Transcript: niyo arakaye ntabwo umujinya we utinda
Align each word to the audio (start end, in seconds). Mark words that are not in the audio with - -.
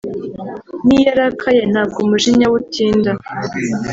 niyo 0.85 1.09
arakaye 1.15 1.61
ntabwo 1.71 1.97
umujinya 2.05 2.45
we 2.51 2.55
utinda 2.61 3.11